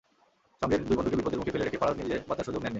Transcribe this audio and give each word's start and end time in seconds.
সঙ্গের 0.61 0.81
দুই 0.87 0.95
বন্ধুকে 0.97 1.17
বিপদের 1.19 1.39
মুখে 1.39 1.53
ফেলে 1.53 1.65
রেখে 1.65 1.81
ফারাজ 1.81 1.95
নিজে 2.01 2.15
বাঁচার 2.29 2.45
সুযোগ 2.47 2.59
নেননি। 2.61 2.69